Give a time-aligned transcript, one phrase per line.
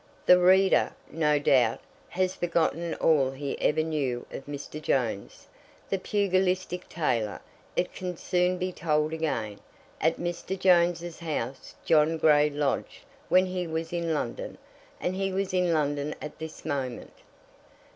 [0.25, 4.81] The reader, no doubt, has forgotten all he ever knew of Mr.
[4.81, 5.45] Jones,
[5.91, 7.39] the pugilistic tailor.
[7.75, 9.59] It can soon be told again.
[10.01, 10.57] At Mr.
[10.57, 14.57] Jones's house John Grey lodged when he was in London,
[14.99, 17.13] and he was in London at this moment.